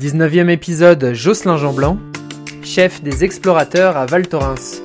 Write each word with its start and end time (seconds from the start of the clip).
19e 0.00 0.48
épisode 0.48 1.12
Jocelyn 1.12 1.58
Jean-Blanc, 1.58 1.98
chef 2.62 3.02
des 3.02 3.22
explorateurs 3.22 3.98
à 3.98 4.06
Val 4.06 4.26
Thorens. 4.26 4.80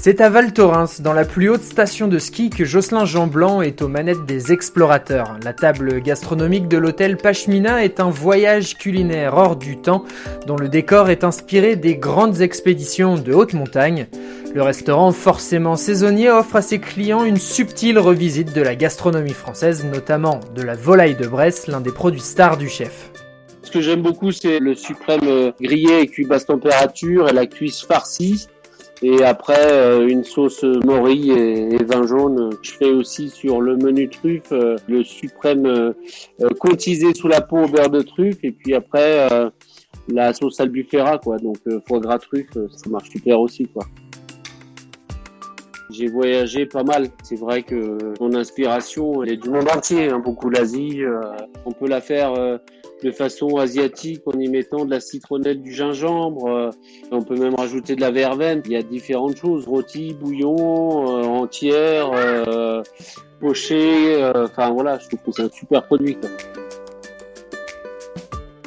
C'est 0.00 0.22
à 0.22 0.30
Val 0.30 0.54
Thorens, 0.54 1.02
dans 1.02 1.12
la 1.12 1.26
plus 1.26 1.50
haute 1.50 1.62
station 1.62 2.08
de 2.08 2.18
ski, 2.18 2.48
que 2.48 2.64
Jocelyn 2.64 3.04
Jean-Blanc 3.04 3.60
est 3.60 3.82
aux 3.82 3.88
manettes 3.88 4.24
des 4.24 4.50
explorateurs. 4.50 5.36
La 5.44 5.52
table 5.52 6.00
gastronomique 6.00 6.68
de 6.68 6.78
l'hôtel 6.78 7.18
Pashmina 7.18 7.84
est 7.84 8.00
un 8.00 8.08
voyage 8.08 8.78
culinaire 8.78 9.34
hors 9.34 9.56
du 9.56 9.76
temps, 9.76 10.04
dont 10.46 10.56
le 10.56 10.70
décor 10.70 11.10
est 11.10 11.22
inspiré 11.22 11.76
des 11.76 11.96
grandes 11.96 12.40
expéditions 12.40 13.16
de 13.16 13.34
haute 13.34 13.52
montagne. 13.52 14.06
Le 14.54 14.62
restaurant, 14.62 15.12
forcément 15.12 15.76
saisonnier, 15.76 16.30
offre 16.30 16.56
à 16.56 16.62
ses 16.62 16.78
clients 16.78 17.24
une 17.24 17.36
subtile 17.36 17.98
revisite 17.98 18.54
de 18.54 18.62
la 18.62 18.74
gastronomie 18.74 19.34
française, 19.34 19.84
notamment 19.84 20.40
de 20.56 20.62
la 20.62 20.76
volaille 20.76 21.14
de 21.14 21.26
Bresse, 21.26 21.66
l'un 21.66 21.82
des 21.82 21.92
produits 21.92 22.20
stars 22.20 22.56
du 22.56 22.70
chef. 22.70 23.10
Que 23.74 23.80
j'aime 23.80 24.02
beaucoup, 24.02 24.30
c'est 24.30 24.60
le 24.60 24.76
suprême 24.76 25.26
euh, 25.26 25.50
grillé 25.60 26.02
et 26.02 26.06
cuit 26.06 26.24
basse 26.24 26.46
température 26.46 27.28
et 27.28 27.32
la 27.32 27.44
cuisse 27.44 27.82
farcie. 27.82 28.46
Et 29.02 29.24
après, 29.24 29.72
euh, 29.72 30.06
une 30.06 30.22
sauce 30.22 30.62
morille 30.62 31.32
et, 31.32 31.82
vin 31.82 32.06
jaune. 32.06 32.50
Je 32.62 32.70
fais 32.70 32.90
aussi 32.92 33.30
sur 33.30 33.60
le 33.60 33.76
menu 33.76 34.08
truffe 34.08 34.52
euh, 34.52 34.76
le 34.86 35.02
suprême 35.02 35.92
cotisé 36.60 37.14
sous 37.14 37.26
la 37.26 37.40
peau 37.40 37.64
au 37.64 37.66
beurre 37.66 37.90
de 37.90 38.02
truffe. 38.02 38.44
Et 38.44 38.52
puis 38.52 38.74
après, 38.74 39.28
la 40.06 40.32
sauce 40.34 40.60
albufera, 40.60 41.18
quoi. 41.18 41.38
Donc 41.38 41.58
foie 41.88 41.98
gras 41.98 42.20
truffe, 42.20 42.52
ça 42.54 42.88
marche 42.88 43.10
super 43.10 43.40
aussi, 43.40 43.64
quoi. 43.66 43.84
J'ai 45.96 46.08
voyagé 46.08 46.66
pas 46.66 46.82
mal. 46.82 47.08
C'est 47.22 47.38
vrai 47.38 47.62
que 47.62 47.98
mon 48.20 48.34
inspiration, 48.34 49.22
elle 49.22 49.32
est 49.32 49.36
du 49.36 49.50
monde 49.50 49.68
entier. 49.74 50.10
Hein. 50.10 50.18
Beaucoup 50.18 50.50
l'Asie. 50.50 51.02
on 51.64 51.72
peut 51.72 51.88
la 51.88 52.00
faire 52.00 52.58
de 53.04 53.10
façon 53.10 53.56
asiatique 53.58 54.22
en 54.26 54.32
y 54.38 54.48
mettant 54.48 54.84
de 54.84 54.90
la 54.90 55.00
citronnelle, 55.00 55.60
du 55.60 55.72
gingembre. 55.72 56.46
Euh, 56.48 56.70
on 57.10 57.22
peut 57.22 57.36
même 57.36 57.54
rajouter 57.54 57.94
de 57.94 58.00
la 58.00 58.10
verveine. 58.10 58.62
Il 58.64 58.72
y 58.72 58.76
a 58.76 58.82
différentes 58.82 59.36
choses, 59.36 59.66
rôti, 59.66 60.14
bouillon, 60.14 61.18
euh, 61.18 61.24
entière, 61.24 62.10
euh, 62.14 62.82
poché. 63.40 64.22
Euh, 64.22 64.46
enfin 64.46 64.70
voilà, 64.70 64.98
je 64.98 65.08
trouve 65.08 65.20
que 65.20 65.32
c'est 65.32 65.42
un 65.42 65.50
super 65.50 65.86
produit. 65.86 66.16
Quoi. 66.16 66.30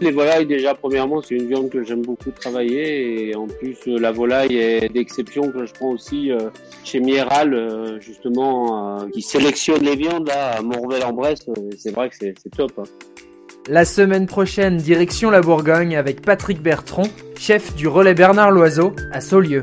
Les 0.00 0.10
volailles, 0.10 0.46
déjà, 0.46 0.74
premièrement, 0.74 1.22
c'est 1.22 1.34
une 1.36 1.46
viande 1.46 1.70
que 1.70 1.82
j'aime 1.84 2.02
beaucoup 2.02 2.30
travailler. 2.30 3.28
Et 3.28 3.36
en 3.36 3.46
plus, 3.46 3.76
la 3.86 4.12
volaille 4.12 4.56
est 4.56 4.92
d'exception 4.92 5.50
que 5.50 5.64
je 5.64 5.72
prends 5.72 5.90
aussi 5.90 6.30
chez 6.82 7.00
Mieral, 7.00 7.98
justement, 8.00 8.98
qui 9.12 9.22
sélectionne 9.22 9.82
les 9.82 9.96
viandes 9.96 10.26
là, 10.28 10.56
à 10.58 10.62
Morvel-en-Bresse. 10.62 11.46
C'est 11.78 11.92
vrai 11.92 12.10
que 12.10 12.16
c'est 12.16 12.34
top. 12.56 12.72
Hein. 12.78 12.84
La 13.68 13.86
semaine 13.86 14.26
prochaine, 14.26 14.76
direction 14.76 15.30
la 15.30 15.40
Bourgogne 15.40 15.96
avec 15.96 16.20
Patrick 16.20 16.60
Bertrand, 16.60 17.08
chef 17.38 17.74
du 17.74 17.88
relais 17.88 18.12
Bernard 18.12 18.50
Loiseau 18.50 18.92
à 19.10 19.22
Saulieu. 19.22 19.62